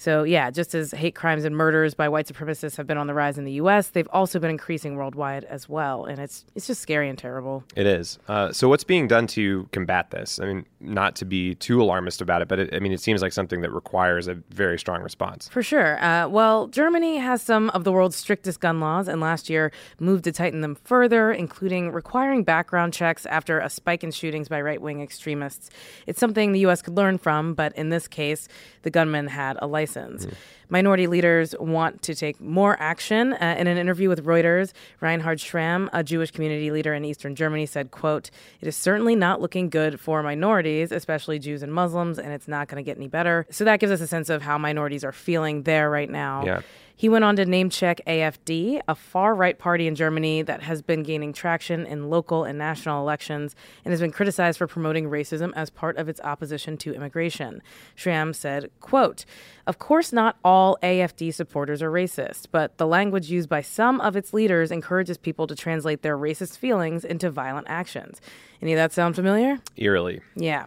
So, 0.00 0.22
yeah, 0.22 0.50
just 0.50 0.74
as 0.74 0.92
hate 0.92 1.14
crimes 1.14 1.44
and 1.44 1.54
murders 1.54 1.92
by 1.92 2.08
white 2.08 2.26
supremacists 2.26 2.78
have 2.78 2.86
been 2.86 2.96
on 2.96 3.06
the 3.06 3.12
rise 3.12 3.36
in 3.36 3.44
the 3.44 3.52
U.S., 3.52 3.90
they've 3.90 4.08
also 4.14 4.38
been 4.38 4.48
increasing 4.48 4.96
worldwide 4.96 5.44
as 5.44 5.68
well. 5.68 6.06
And 6.06 6.18
it's, 6.18 6.46
it's 6.54 6.66
just 6.66 6.80
scary 6.80 7.10
and 7.10 7.18
terrible. 7.18 7.64
It 7.76 7.86
is. 7.86 8.18
Uh, 8.26 8.50
so, 8.50 8.66
what's 8.66 8.82
being 8.82 9.08
done 9.08 9.26
to 9.26 9.68
combat 9.72 10.10
this? 10.10 10.40
I 10.40 10.46
mean, 10.46 10.64
not 10.80 11.16
to 11.16 11.26
be 11.26 11.54
too 11.56 11.82
alarmist 11.82 12.22
about 12.22 12.40
it, 12.40 12.48
but 12.48 12.58
it, 12.58 12.74
I 12.74 12.78
mean, 12.78 12.92
it 12.92 13.00
seems 13.02 13.20
like 13.20 13.34
something 13.34 13.60
that 13.60 13.72
requires 13.72 14.26
a 14.26 14.36
very 14.48 14.78
strong 14.78 15.02
response. 15.02 15.48
For 15.48 15.62
sure. 15.62 16.02
Uh, 16.02 16.26
well, 16.28 16.68
Germany 16.68 17.18
has 17.18 17.42
some 17.42 17.68
of 17.70 17.84
the 17.84 17.92
world's 17.92 18.16
strictest 18.16 18.58
gun 18.60 18.80
laws, 18.80 19.06
and 19.06 19.20
last 19.20 19.50
year 19.50 19.70
moved 19.98 20.24
to 20.24 20.32
tighten 20.32 20.62
them 20.62 20.76
further, 20.82 21.30
including 21.30 21.92
requiring 21.92 22.42
background 22.42 22.94
checks 22.94 23.26
after 23.26 23.58
a 23.58 23.68
spike 23.68 24.02
in 24.02 24.12
shootings 24.12 24.48
by 24.48 24.62
right 24.62 24.80
wing 24.80 25.02
extremists. 25.02 25.68
It's 26.06 26.18
something 26.18 26.52
the 26.52 26.60
U.S. 26.60 26.80
could 26.80 26.96
learn 26.96 27.18
from, 27.18 27.52
but 27.52 27.76
in 27.76 27.90
this 27.90 28.08
case, 28.08 28.48
the 28.80 28.88
gunman 28.88 29.26
had 29.26 29.58
a 29.60 29.66
license 29.66 29.89
license. 29.96 30.26
Minority 30.68 31.08
leaders 31.08 31.54
want 31.58 32.02
to 32.02 32.14
take 32.14 32.40
more 32.40 32.76
action. 32.80 33.32
Uh, 33.32 33.56
in 33.58 33.66
an 33.66 33.76
interview 33.76 34.08
with 34.08 34.24
Reuters, 34.24 34.72
Reinhard 35.00 35.40
Schramm, 35.40 35.90
a 35.92 36.04
Jewish 36.04 36.30
community 36.30 36.70
leader 36.70 36.94
in 36.94 37.04
Eastern 37.04 37.34
Germany, 37.34 37.66
said, 37.66 37.90
quote, 37.90 38.30
It 38.60 38.68
is 38.68 38.76
certainly 38.76 39.16
not 39.16 39.40
looking 39.40 39.68
good 39.68 39.98
for 39.98 40.22
minorities, 40.22 40.92
especially 40.92 41.38
Jews 41.40 41.62
and 41.62 41.72
Muslims, 41.72 42.18
and 42.18 42.32
it's 42.32 42.46
not 42.46 42.68
going 42.68 42.82
to 42.82 42.88
get 42.88 42.96
any 42.96 43.08
better. 43.08 43.46
So 43.50 43.64
that 43.64 43.80
gives 43.80 43.90
us 43.90 44.00
a 44.00 44.06
sense 44.06 44.28
of 44.28 44.42
how 44.42 44.58
minorities 44.58 45.02
are 45.02 45.12
feeling 45.12 45.64
there 45.64 45.90
right 45.90 46.10
now. 46.10 46.44
Yeah. 46.44 46.60
He 47.00 47.08
went 47.08 47.24
on 47.24 47.34
to 47.36 47.46
name 47.46 47.70
check 47.70 48.02
AFD, 48.06 48.82
a 48.86 48.94
far 48.94 49.34
right 49.34 49.58
party 49.58 49.86
in 49.86 49.94
Germany 49.94 50.42
that 50.42 50.60
has 50.64 50.82
been 50.82 51.02
gaining 51.02 51.32
traction 51.32 51.86
in 51.86 52.10
local 52.10 52.44
and 52.44 52.58
national 52.58 53.00
elections 53.00 53.56
and 53.86 53.92
has 53.92 54.02
been 54.02 54.10
criticized 54.10 54.58
for 54.58 54.66
promoting 54.66 55.08
racism 55.08 55.54
as 55.56 55.70
part 55.70 55.96
of 55.96 56.10
its 56.10 56.20
opposition 56.20 56.76
to 56.76 56.92
immigration. 56.92 57.62
Schramm 57.94 58.34
said, 58.34 58.70
quote, 58.80 59.24
Of 59.66 59.78
course 59.78 60.12
not 60.12 60.36
all 60.44 60.76
AFD 60.82 61.32
supporters 61.32 61.80
are 61.80 61.90
racist, 61.90 62.48
but 62.52 62.76
the 62.76 62.86
language 62.86 63.30
used 63.30 63.48
by 63.48 63.62
some 63.62 63.98
of 64.02 64.14
its 64.14 64.34
leaders 64.34 64.70
encourages 64.70 65.16
people 65.16 65.46
to 65.46 65.56
translate 65.56 66.02
their 66.02 66.18
racist 66.18 66.58
feelings 66.58 67.02
into 67.02 67.30
violent 67.30 67.66
actions. 67.70 68.20
Any 68.60 68.74
of 68.74 68.76
that 68.76 68.92
sound 68.92 69.14
familiar? 69.14 69.58
Eerily. 69.78 70.20
Yeah. 70.36 70.66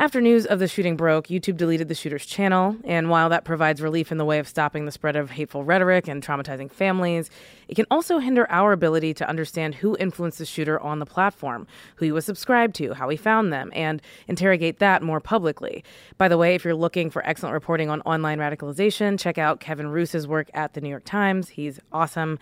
After 0.00 0.20
news 0.20 0.46
of 0.46 0.60
the 0.60 0.68
shooting 0.68 0.96
broke, 0.96 1.26
YouTube 1.26 1.56
deleted 1.56 1.88
the 1.88 1.94
shooter's 1.94 2.24
channel, 2.24 2.76
and 2.84 3.10
while 3.10 3.28
that 3.30 3.44
provides 3.44 3.82
relief 3.82 4.12
in 4.12 4.18
the 4.18 4.24
way 4.24 4.38
of 4.38 4.46
stopping 4.46 4.84
the 4.84 4.92
spread 4.92 5.16
of 5.16 5.32
hateful 5.32 5.64
rhetoric 5.64 6.06
and 6.06 6.22
traumatizing 6.22 6.70
families, 6.70 7.30
it 7.66 7.74
can 7.74 7.84
also 7.90 8.18
hinder 8.18 8.48
our 8.48 8.70
ability 8.70 9.12
to 9.14 9.28
understand 9.28 9.74
who 9.74 9.96
influenced 9.98 10.38
the 10.38 10.46
shooter 10.46 10.78
on 10.78 11.00
the 11.00 11.04
platform, 11.04 11.66
who 11.96 12.04
he 12.04 12.12
was 12.12 12.24
subscribed 12.24 12.76
to, 12.76 12.94
how 12.94 13.08
he 13.08 13.16
found 13.16 13.52
them, 13.52 13.72
and 13.74 14.00
interrogate 14.28 14.78
that 14.78 15.02
more 15.02 15.18
publicly. 15.18 15.82
By 16.16 16.28
the 16.28 16.38
way, 16.38 16.54
if 16.54 16.64
you're 16.64 16.76
looking 16.76 17.10
for 17.10 17.26
excellent 17.26 17.54
reporting 17.54 17.90
on 17.90 18.00
online 18.02 18.38
radicalization, 18.38 19.18
check 19.18 19.36
out 19.36 19.58
Kevin 19.58 19.88
Roose's 19.88 20.28
work 20.28 20.48
at 20.54 20.74
the 20.74 20.80
New 20.80 20.90
York 20.90 21.06
Times. 21.06 21.48
He's 21.48 21.80
awesome. 21.92 22.38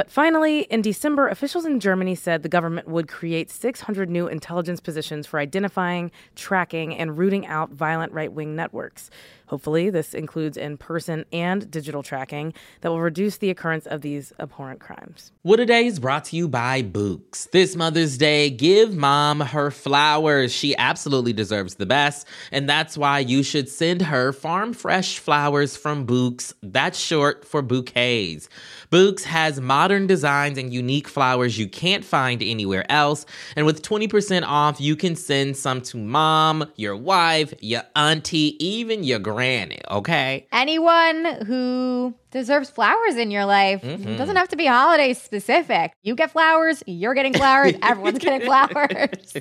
But 0.00 0.10
finally, 0.10 0.60
in 0.60 0.80
December, 0.80 1.28
officials 1.28 1.66
in 1.66 1.78
Germany 1.78 2.14
said 2.14 2.42
the 2.42 2.48
government 2.48 2.88
would 2.88 3.06
create 3.06 3.50
600 3.50 4.08
new 4.08 4.28
intelligence 4.28 4.80
positions 4.80 5.26
for 5.26 5.38
identifying, 5.38 6.10
tracking, 6.34 6.96
and 6.96 7.18
rooting 7.18 7.46
out 7.46 7.68
violent 7.72 8.10
right 8.14 8.32
wing 8.32 8.56
networks. 8.56 9.10
Hopefully, 9.50 9.90
this 9.90 10.14
includes 10.14 10.56
in 10.56 10.76
person 10.76 11.24
and 11.32 11.68
digital 11.68 12.04
tracking 12.04 12.54
that 12.82 12.88
will 12.88 13.00
reduce 13.00 13.38
the 13.38 13.50
occurrence 13.50 13.84
of 13.84 14.00
these 14.00 14.32
abhorrent 14.38 14.78
crimes. 14.78 15.32
What 15.42 15.58
a 15.58 15.66
Day 15.66 15.86
is 15.86 15.98
brought 15.98 16.26
to 16.26 16.36
you 16.36 16.46
by 16.46 16.84
Bouqs. 16.84 17.50
This 17.50 17.74
Mother's 17.74 18.16
Day, 18.16 18.48
give 18.50 18.94
mom 18.94 19.40
her 19.40 19.72
flowers. 19.72 20.52
She 20.52 20.76
absolutely 20.76 21.32
deserves 21.32 21.74
the 21.74 21.86
best, 21.86 22.28
and 22.52 22.68
that's 22.68 22.96
why 22.96 23.18
you 23.18 23.42
should 23.42 23.68
send 23.68 24.02
her 24.02 24.32
farm 24.32 24.72
fresh 24.72 25.18
flowers 25.18 25.76
from 25.76 26.06
Bouqs. 26.06 26.54
That's 26.62 26.96
short 26.96 27.44
for 27.44 27.60
bouquets. 27.60 28.48
Bouqs 28.92 29.24
has 29.24 29.60
modern 29.60 30.06
designs 30.06 30.58
and 30.58 30.72
unique 30.72 31.08
flowers 31.08 31.58
you 31.58 31.68
can't 31.68 32.04
find 32.04 32.40
anywhere 32.40 32.84
else, 32.88 33.26
and 33.56 33.66
with 33.66 33.82
20% 33.82 34.44
off, 34.46 34.80
you 34.80 34.94
can 34.94 35.16
send 35.16 35.56
some 35.56 35.80
to 35.80 35.96
mom, 35.96 36.70
your 36.76 36.96
wife, 36.96 37.52
your 37.60 37.82
auntie, 37.96 38.56
even 38.64 39.02
your 39.02 39.18
granny, 39.40 39.80
okay? 39.90 40.46
Anyone 40.52 41.24
who 41.46 42.14
deserves 42.30 42.68
flowers 42.68 43.16
in 43.16 43.30
your 43.30 43.46
life 43.46 43.82
It 43.82 44.18
doesn't 44.18 44.36
have 44.36 44.48
to 44.48 44.56
be 44.56 44.66
holiday 44.66 45.14
specific. 45.14 45.92
You 46.02 46.14
get 46.14 46.30
flowers, 46.30 46.82
you're 46.86 47.14
getting 47.14 47.32
flowers, 47.32 47.72
everyone's 47.82 48.18
getting 48.18 48.46
flowers. 48.46 49.32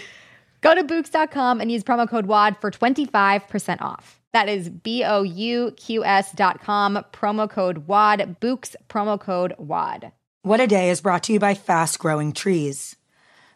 Go 0.60 0.74
to 0.74 0.82
Bouqs.com 0.82 1.60
and 1.60 1.70
use 1.70 1.84
promo 1.84 2.08
code 2.08 2.26
WAD 2.26 2.56
for 2.60 2.72
25% 2.72 3.80
off. 3.80 4.20
That 4.32 4.48
is 4.48 4.70
B 4.70 5.04
O 5.04 5.22
U 5.22 5.72
Q 5.76 6.04
S 6.04 6.32
dot 6.32 6.60
com, 6.60 6.98
promo 7.12 7.48
code 7.48 7.86
WAD, 7.86 8.40
Bouqs, 8.40 8.74
promo 8.88 9.20
code 9.20 9.54
WAD. 9.58 10.10
What 10.42 10.58
a 10.60 10.66
Day 10.66 10.90
is 10.90 11.00
brought 11.00 11.22
to 11.24 11.32
you 11.32 11.38
by 11.38 11.54
Fast 11.54 12.00
Growing 12.00 12.32
Trees. 12.32 12.96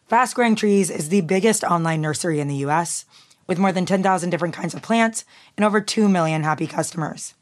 Fast 0.06 0.36
Growing 0.36 0.54
Trees 0.54 0.90
is 0.90 1.08
the 1.08 1.22
biggest 1.22 1.64
online 1.64 2.00
nursery 2.00 2.38
in 2.38 2.46
the 2.46 2.62
US, 2.66 3.04
with 3.48 3.58
more 3.58 3.72
than 3.72 3.84
10,000 3.84 4.30
different 4.30 4.54
kinds 4.54 4.74
of 4.74 4.82
plants 4.82 5.24
and 5.56 5.64
over 5.64 5.80
2 5.80 6.08
million 6.08 6.44
happy 6.44 6.68
customers. 6.68 7.34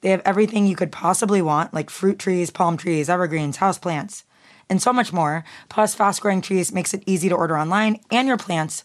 They 0.00 0.10
have 0.10 0.22
everything 0.24 0.66
you 0.66 0.74
could 0.74 0.90
possibly 0.90 1.40
want, 1.40 1.72
like 1.72 1.88
fruit 1.88 2.18
trees, 2.18 2.50
palm 2.50 2.76
trees, 2.76 3.08
evergreens, 3.08 3.58
houseplants, 3.58 4.24
and 4.68 4.82
so 4.82 4.92
much 4.92 5.12
more. 5.12 5.44
Plus, 5.68 5.94
Fast 5.94 6.20
Growing 6.20 6.40
Trees 6.42 6.72
makes 6.72 6.92
it 6.92 7.04
easy 7.06 7.28
to 7.28 7.34
order 7.34 7.56
online, 7.56 8.00
and 8.10 8.26
your 8.26 8.36
plants 8.36 8.84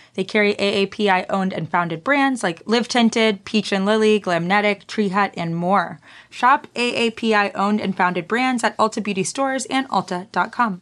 They 0.13 0.23
carry 0.23 0.55
AAPI 0.55 1.25
owned 1.29 1.53
and 1.53 1.69
founded 1.69 2.03
brands 2.03 2.43
like 2.43 2.61
Live 2.65 2.87
Tinted, 2.87 3.45
Peach 3.45 3.71
and 3.71 3.85
Lily, 3.85 4.19
Glamnetic, 4.19 4.87
Tree 4.87 5.09
Hut, 5.09 5.33
and 5.37 5.55
more. 5.55 5.99
Shop 6.29 6.67
AAPI 6.75 7.51
owned 7.55 7.79
and 7.79 7.95
founded 7.95 8.27
brands 8.27 8.63
at 8.63 8.77
Ulta 8.77 9.01
Beauty 9.01 9.23
stores 9.23 9.65
and 9.65 9.87
Ulta.com. 9.89 10.81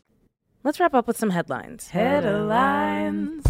Let's 0.64 0.80
wrap 0.80 0.94
up 0.94 1.08
with 1.08 1.18
some 1.18 1.30
headlines. 1.30 1.90
Headlines. 1.90 3.46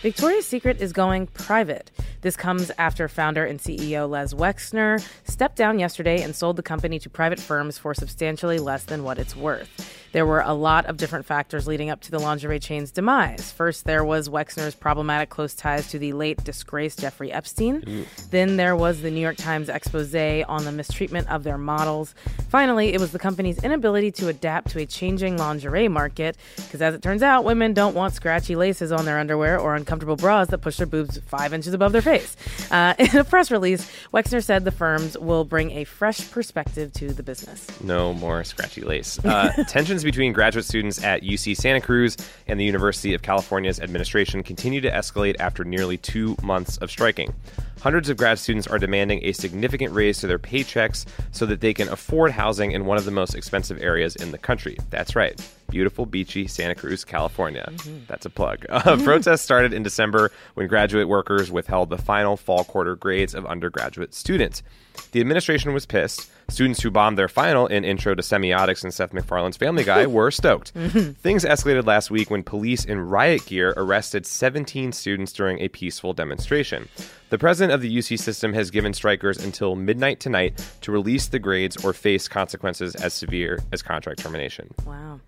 Victoria's 0.00 0.46
Secret 0.46 0.80
is 0.80 0.92
going 0.92 1.28
private. 1.28 1.92
This 2.22 2.36
comes 2.36 2.70
after 2.78 3.08
founder 3.08 3.44
and 3.44 3.60
CEO 3.60 4.08
Les 4.08 4.32
Wexner 4.32 5.04
stepped 5.24 5.56
down 5.56 5.78
yesterday 5.78 6.22
and 6.22 6.34
sold 6.34 6.56
the 6.56 6.62
company 6.62 6.98
to 7.00 7.10
private 7.10 7.38
firms 7.38 7.78
for 7.78 7.94
substantially 7.94 8.58
less 8.58 8.84
than 8.84 9.04
what 9.04 9.18
it's 9.18 9.36
worth. 9.36 10.01
There 10.12 10.26
were 10.26 10.40
a 10.40 10.52
lot 10.52 10.86
of 10.86 10.96
different 10.98 11.24
factors 11.24 11.66
leading 11.66 11.90
up 11.90 12.00
to 12.02 12.10
the 12.10 12.18
lingerie 12.18 12.60
chain's 12.60 12.90
demise. 12.90 13.50
First, 13.50 13.84
there 13.84 14.04
was 14.04 14.28
Wexner's 14.28 14.74
problematic 14.74 15.30
close 15.30 15.54
ties 15.54 15.88
to 15.90 15.98
the 15.98 16.12
late 16.12 16.44
disgraced 16.44 17.00
Jeffrey 17.00 17.32
Epstein. 17.32 18.06
Then 18.30 18.56
there 18.56 18.76
was 18.76 19.02
the 19.02 19.10
New 19.10 19.20
York 19.20 19.36
Times 19.36 19.68
expose 19.68 20.12
on 20.12 20.64
the 20.64 20.72
mistreatment 20.72 21.28
of 21.30 21.42
their 21.42 21.56
models. 21.56 22.14
Finally, 22.48 22.92
it 22.92 23.00
was 23.00 23.12
the 23.12 23.18
company's 23.18 23.62
inability 23.62 24.10
to 24.10 24.28
adapt 24.28 24.70
to 24.70 24.80
a 24.80 24.86
changing 24.86 25.38
lingerie 25.38 25.88
market, 25.88 26.36
because 26.56 26.82
as 26.82 26.94
it 26.94 27.02
turns 27.02 27.22
out, 27.22 27.44
women 27.44 27.72
don't 27.72 27.94
want 27.94 28.12
scratchy 28.12 28.56
laces 28.56 28.92
on 28.92 29.04
their 29.04 29.18
underwear 29.18 29.58
or 29.58 29.74
uncomfortable 29.74 30.16
bras 30.16 30.48
that 30.48 30.58
push 30.58 30.76
their 30.76 30.86
boobs 30.86 31.18
five 31.26 31.54
inches 31.54 31.72
above 31.72 31.92
their 31.92 32.02
face. 32.02 32.36
Uh, 32.70 32.94
in 32.98 33.16
a 33.16 33.24
press 33.24 33.50
release, 33.50 33.90
Wexner 34.12 34.42
said 34.42 34.64
the 34.64 34.70
firms 34.70 35.16
will 35.16 35.44
bring 35.44 35.70
a 35.70 35.84
fresh 35.84 36.30
perspective 36.30 36.92
to 36.92 37.12
the 37.12 37.22
business. 37.22 37.66
No 37.80 38.12
more 38.12 38.44
scratchy 38.44 38.82
lace. 38.82 39.18
Uh, 39.24 39.50
tensions 39.68 40.01
between 40.04 40.32
graduate 40.32 40.64
students 40.64 41.02
at 41.02 41.22
UC 41.22 41.56
Santa 41.56 41.80
Cruz 41.80 42.16
and 42.46 42.58
the 42.58 42.64
University 42.64 43.14
of 43.14 43.22
California's 43.22 43.80
administration 43.80 44.42
continue 44.42 44.80
to 44.80 44.90
escalate 44.90 45.36
after 45.38 45.64
nearly 45.64 45.96
two 45.96 46.36
months 46.42 46.76
of 46.78 46.90
striking. 46.90 47.34
hundreds 47.80 48.08
of 48.08 48.16
grad 48.16 48.38
students 48.38 48.66
are 48.68 48.78
demanding 48.78 49.18
a 49.24 49.32
significant 49.32 49.92
raise 49.92 50.18
to 50.18 50.26
their 50.28 50.38
paychecks 50.38 51.04
so 51.32 51.44
that 51.44 51.60
they 51.60 51.74
can 51.74 51.88
afford 51.88 52.30
housing 52.30 52.70
in 52.70 52.86
one 52.86 52.96
of 52.96 53.04
the 53.04 53.10
most 53.10 53.34
expensive 53.34 53.82
areas 53.82 54.14
in 54.16 54.30
the 54.30 54.38
country. 54.38 54.76
That's 54.90 55.16
right. 55.16 55.40
Beautiful, 55.72 56.04
beachy 56.04 56.46
Santa 56.46 56.74
Cruz, 56.74 57.02
California. 57.02 57.66
Mm-hmm. 57.66 58.04
That's 58.06 58.26
a 58.26 58.30
plug. 58.30 58.66
Uh, 58.72 58.80
mm-hmm. 58.96 59.04
protests 59.04 59.42
started 59.42 59.72
in 59.72 59.82
December 59.82 60.32
when 60.54 60.66
graduate 60.66 61.06
workers 61.06 61.52
withheld 61.52 61.88
the 61.88 61.98
final 61.98 62.36
fall 62.36 62.64
quarter 62.64 62.96
grades 62.96 63.34
of 63.34 63.46
undergraduate 63.46 64.12
students. 64.12 64.62
The 65.12 65.20
administration 65.20 65.72
was 65.72 65.86
pissed. 65.86 66.30
Students 66.48 66.82
who 66.82 66.90
bombed 66.90 67.16
their 67.16 67.28
final 67.28 67.66
in 67.66 67.84
Intro 67.84 68.14
to 68.14 68.22
Semiotics 68.22 68.82
and 68.82 68.92
Seth 68.92 69.12
MacFarlane's 69.12 69.56
Family 69.56 69.84
Guy 69.84 70.06
were 70.18 70.30
stoked. 70.30 70.74
Mm-hmm. 70.74 71.12
Things 71.12 71.44
escalated 71.44 71.86
last 71.86 72.10
week 72.10 72.30
when 72.30 72.42
police 72.42 72.84
in 72.84 72.98
riot 72.98 73.46
gear 73.46 73.72
arrested 73.76 74.26
17 74.26 74.92
students 74.92 75.32
during 75.32 75.60
a 75.60 75.68
peaceful 75.68 76.12
demonstration. 76.12 76.88
The 77.30 77.38
president 77.38 77.72
of 77.72 77.80
the 77.80 77.96
UC 77.96 78.18
system 78.18 78.52
has 78.52 78.70
given 78.70 78.92
strikers 78.92 79.42
until 79.42 79.76
midnight 79.76 80.20
tonight 80.20 80.62
to 80.82 80.92
release 80.92 81.28
the 81.28 81.38
grades 81.38 81.82
or 81.82 81.92
face 81.92 82.28
consequences 82.28 82.94
as 82.96 83.14
severe 83.14 83.60
as 83.72 83.82
contract 83.82 84.20
termination. 84.20 84.74
Wow. 84.84 85.20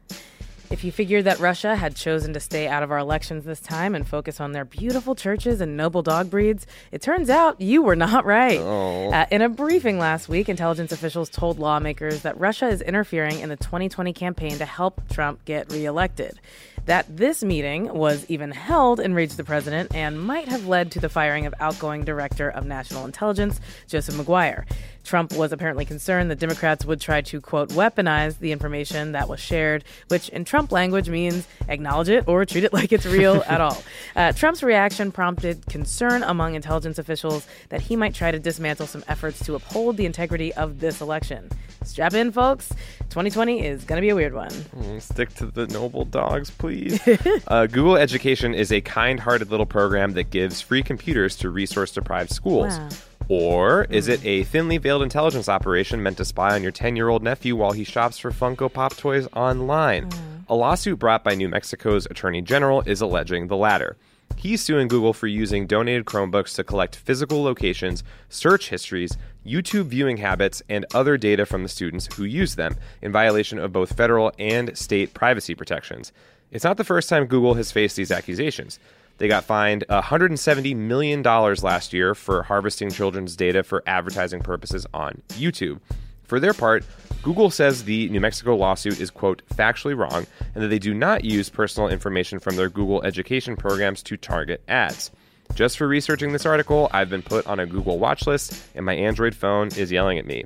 If 0.71 0.83
you 0.83 0.91
figured 0.91 1.25
that 1.27 1.39
Russia 1.41 1.77
had 1.77 1.95
chosen 1.95 2.33
to 2.33 2.41
stay 2.41 2.67
out 2.67 2.83
of 2.83 2.91
our 2.91 2.99
elections 2.99 3.45
this 3.45 3.61
time 3.61 3.95
and 3.95 4.07
focus 4.07 4.41
on 4.41 4.53
their 4.53 4.65
beautiful 4.65 5.15
churches 5.15 5.61
and 5.61 5.77
noble 5.77 6.03
dog 6.03 6.31
breeds, 6.31 6.67
it 6.91 7.03
turns 7.03 7.29
out 7.29 7.61
you 7.61 7.83
were 7.83 7.97
not 7.97 8.25
right. 8.25 8.59
Uh, 8.59 9.27
in 9.31 9.43
a 9.43 9.49
briefing 9.49 9.99
last 9.99 10.29
week, 10.29 10.49
intelligence 10.49 10.91
officials 10.91 11.29
told 11.29 11.59
lawmakers 11.59 12.23
that 12.23 12.39
Russia 12.41 12.69
is 12.69 12.81
interfering 12.81 13.41
in 13.41 13.51
the 13.51 13.57
2020 13.57 14.13
campaign 14.15 14.59
to 14.59 14.65
help 14.65 15.07
Trump 15.11 15.45
get 15.45 15.71
reelected. 15.71 16.41
That 16.87 17.17
this 17.17 17.43
meeting 17.43 17.93
was 17.93 18.27
even 18.29 18.51
held 18.51 19.01
enraged 19.01 19.37
the 19.39 19.45
president 19.45 19.95
and 19.95 20.21
might 20.21 20.49
have 20.49 20.67
led 20.67 20.91
to 20.93 21.01
the 21.01 21.09
firing 21.09 21.47
of 21.47 21.55
outgoing 21.59 22.05
Director 22.05 22.51
of 22.51 22.67
National 22.67 23.07
Intelligence, 23.07 23.59
Joseph 23.89 24.17
Maguire. 24.17 24.67
Trump 25.03 25.33
was 25.35 25.53
apparently 25.53 25.85
concerned 25.85 26.31
that 26.31 26.39
Democrats 26.39 26.85
would 26.85 27.01
try 27.01 27.21
to, 27.21 27.41
quote, 27.41 27.69
weaponize 27.71 28.39
the 28.39 28.53
information 28.53 29.13
that 29.13 29.29
was 29.29 29.39
shared, 29.41 29.85
which 30.09 30.29
in 30.31 30.45
Trump 30.45 30.73
language 30.73 31.09
means 31.09 31.47
acknowledge 31.69 32.09
it 32.09 32.27
or 32.27 32.45
treat 32.45 32.65
it 32.65 32.73
like 32.73 32.91
it's 32.93 33.07
real 33.07 33.43
at 33.47 33.61
all. 33.61 33.77
Uh, 34.17 34.33
Trump's 34.33 34.63
reaction 34.63 35.11
prompted 35.11 35.65
concern 35.67 36.23
among 36.23 36.55
intelligence 36.55 36.99
officials 36.99 37.47
that 37.71 37.81
he 37.81 37.97
might 37.97 38.15
try 38.15 38.31
to 38.31 38.39
dismantle 38.39 38.87
some 38.87 39.03
efforts 39.09 39.45
to 39.45 39.55
uphold 39.57 39.97
the 39.97 40.07
integrity 40.07 40.53
of 40.55 40.79
this 40.79 41.01
election. 41.01 41.49
Strap 41.83 42.15
in, 42.15 42.31
folks. 42.31 42.69
2020 43.11 43.67
is 43.67 43.85
going 43.85 43.97
to 43.97 44.01
be 44.01 44.11
a 44.11 44.15
weird 44.15 44.35
one. 44.35 44.51
Mm, 44.51 45.03
Stick 45.03 45.35
to 45.35 45.47
the 45.47 45.67
noble 45.67 46.05
dogs, 46.05 46.51
please. 46.51 46.74
uh, 47.49 47.67
Google 47.67 47.97
Education 47.97 48.55
is 48.55 48.73
a 48.73 48.81
kind 48.81 49.21
hearted 49.21 49.51
little 49.51 49.67
program 49.67 50.13
that 50.13 50.31
gives 50.31 50.61
free 50.61 50.83
computers 50.83 51.37
to 51.37 51.51
resource 51.51 51.93
deprived 51.93 52.31
schools. 52.31 52.79
Wow. 52.79 52.89
Or 53.29 53.85
is 53.85 54.09
it 54.09 54.25
a 54.25 54.45
thinly 54.45 54.77
veiled 54.79 55.03
intelligence 55.03 55.49
operation 55.49 56.03
meant 56.03 56.19
to 56.19 56.25
spy 56.25 56.55
on 56.55 56.63
your 56.63 56.73
10 56.73 56.97
year 56.97 57.09
old 57.09 57.23
nephew 57.23 57.57
while 57.57 57.73
he 57.73 57.85
shops 57.85 58.19
for 58.19 58.31
Funko 58.31 58.71
Pop 58.73 58.97
toys 58.97 59.27
online? 59.35 60.11
A 60.49 60.55
lawsuit 60.55 60.99
brought 60.99 61.25
by 61.25 61.35
New 61.35 61.49
Mexico's 61.49 62.07
Attorney 62.07 62.43
General 62.43 62.83
is 62.83 63.01
alleging 63.01 63.47
the 63.47 63.57
latter. 63.57 63.97
He's 64.37 64.63
suing 64.63 64.89
Google 64.89 65.13
for 65.13 65.27
using 65.27 65.67
donated 65.67 66.05
Chromebooks 66.05 66.55
to 66.57 66.65
collect 66.65 66.97
physical 66.97 67.43
locations, 67.43 68.05
search 68.29 68.69
histories, 68.69 69.17
YouTube 69.47 69.87
viewing 69.87 70.19
habits, 70.19 70.63
and 70.69 70.85
other 70.93 71.17
data 71.17 71.47
from 71.47 71.63
the 71.63 71.69
students 71.69 72.15
who 72.15 72.25
use 72.25 72.57
them 72.57 72.77
in 73.01 73.13
violation 73.13 73.59
of 73.59 73.73
both 73.73 73.97
federal 73.97 74.33
and 74.39 74.77
state 74.77 75.15
privacy 75.15 75.55
protections. 75.55 76.13
It's 76.55 76.65
not 76.65 76.77
the 76.77 76.85
first 76.85 77.09
time 77.09 77.27
Google 77.27 77.55
has 77.55 77.73
faced 77.73 77.97
these 77.97 78.13
accusations. 78.13 78.79
They 79.19 79.27
got 79.27 79.45
fined 79.45 79.85
$170 79.91 80.77
million 80.77 81.21
last 81.23 81.93
year 81.93 82.15
for 82.15 82.45
harvesting 82.45 82.91
children's 82.91 83.35
data 83.35 83.65
for 83.65 83.83
advertising 83.89 84.41
purposes 84.41 84.87
on 84.95 85.21
YouTube. 85.31 85.81
For 86.23 86.39
their 86.39 86.55
part, 86.55 86.85
Google 87.23 87.51
says 87.51 87.85
the 87.85 88.09
New 88.09 88.21
Mexico 88.21 88.55
lawsuit 88.55 89.01
is, 89.01 89.11
quote, 89.11 89.43
factually 89.49 89.99
wrong 89.99 90.27
and 90.55 90.63
that 90.63 90.69
they 90.69 90.79
do 90.79 90.95
not 90.95 91.25
use 91.25 91.51
personal 91.51 91.89
information 91.89 92.39
from 92.39 92.55
their 92.55 92.69
Google 92.69 93.03
education 93.03 93.57
programs 93.57 94.01
to 94.05 94.17
target 94.17 94.63
ads. 94.69 95.11
Just 95.55 95.77
for 95.77 95.89
researching 95.89 96.33
this 96.33 96.47
article, 96.47 96.89
I've 96.93 97.11
been 97.11 97.23
put 97.23 97.49
on 97.49 97.59
a 97.59 97.67
Google 97.67 97.99
watch 97.99 98.29
list 98.29 98.65
and 98.77 98.87
my 98.87 98.95
Android 98.95 99.35
phone 99.35 99.69
is 99.77 99.91
yelling 99.91 100.19
at 100.19 100.27
me. 100.27 100.45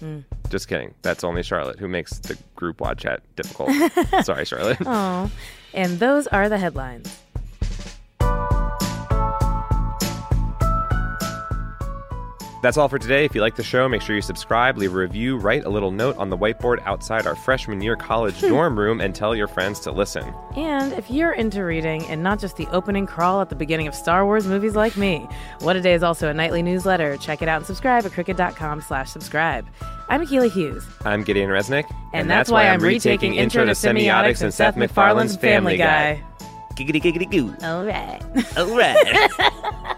Mm. 0.00 0.24
Just 0.48 0.68
kidding. 0.68 0.94
That's 1.02 1.24
only 1.24 1.42
Charlotte 1.42 1.78
who 1.78 1.88
makes 1.88 2.18
the 2.18 2.38
group 2.56 2.80
watch 2.80 3.02
chat 3.02 3.22
difficult. 3.36 3.70
Sorry, 4.24 4.44
Charlotte. 4.44 4.78
Oh, 4.84 5.30
and 5.74 5.98
those 5.98 6.26
are 6.28 6.48
the 6.48 6.58
headlines. 6.58 7.20
That's 12.60 12.76
all 12.76 12.88
for 12.88 12.98
today. 12.98 13.24
If 13.24 13.34
you 13.34 13.40
like 13.40 13.54
the 13.54 13.62
show, 13.62 13.88
make 13.88 14.02
sure 14.02 14.16
you 14.16 14.22
subscribe, 14.22 14.76
leave 14.76 14.92
a 14.92 14.96
review, 14.96 15.36
write 15.36 15.64
a 15.64 15.68
little 15.68 15.92
note 15.92 16.16
on 16.16 16.28
the 16.28 16.36
whiteboard 16.36 16.82
outside 16.86 17.26
our 17.26 17.36
freshman 17.36 17.80
year 17.80 17.94
college 17.94 18.40
hmm. 18.40 18.48
dorm 18.48 18.78
room, 18.78 19.00
and 19.00 19.14
tell 19.14 19.34
your 19.34 19.46
friends 19.46 19.78
to 19.80 19.92
listen. 19.92 20.34
And 20.56 20.92
if 20.94 21.10
you're 21.10 21.32
into 21.32 21.64
reading 21.64 22.04
and 22.06 22.22
not 22.22 22.40
just 22.40 22.56
the 22.56 22.66
opening 22.68 23.06
crawl 23.06 23.40
at 23.40 23.48
the 23.48 23.54
beginning 23.54 23.86
of 23.86 23.94
Star 23.94 24.24
Wars 24.24 24.46
movies 24.46 24.74
like 24.74 24.96
me, 24.96 25.28
What 25.60 25.76
a 25.76 25.80
Day 25.80 25.94
is 25.94 26.02
also 26.02 26.28
a 26.28 26.34
nightly 26.34 26.62
newsletter. 26.62 27.16
Check 27.18 27.42
it 27.42 27.48
out 27.48 27.58
and 27.58 27.66
subscribe 27.66 28.04
at 28.04 28.12
crooked.com 28.12 28.80
slash 28.80 29.10
subscribe. 29.10 29.66
I'm 30.08 30.26
Akila 30.26 30.50
Hughes. 30.50 30.84
I'm 31.04 31.22
Gideon 31.22 31.50
Resnick, 31.50 31.84
And, 32.12 32.28
that's, 32.28 32.50
why 32.50 32.66
I'm 32.66 32.80
retaking 32.80 33.34
Intro 33.34 33.64
to 33.66 33.72
Semiotics 33.72 34.42
and 34.42 34.52
Seth 34.52 34.76
MacFarlane's 34.76 35.36
Family 35.36 35.76
Guy. 35.76 36.24
Giggity 36.74 37.02
giggity 37.02 37.30
goo. 37.30 37.54
All 37.66 37.84
right. 37.84 38.22
All 38.56 38.76
right. 38.76 39.94